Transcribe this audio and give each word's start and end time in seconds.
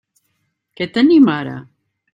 Què 0.81 0.89
tenim 0.97 1.31
ara? 1.37 1.57